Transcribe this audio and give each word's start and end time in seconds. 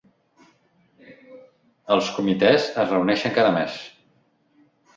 Els 1.97 2.09
comitès 2.17 2.67
es 2.85 2.91
reuneixen 2.97 3.39
cada 3.39 3.55
mes. 3.61 3.79